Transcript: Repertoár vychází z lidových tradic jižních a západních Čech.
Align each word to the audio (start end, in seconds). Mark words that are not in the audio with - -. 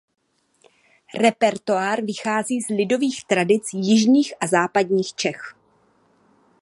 Repertoár 1.19 2.05
vychází 2.05 2.61
z 2.61 2.67
lidových 2.67 3.23
tradic 3.23 3.63
jižních 3.73 4.33
a 4.41 4.47
západních 4.47 5.13
Čech. 5.13 5.53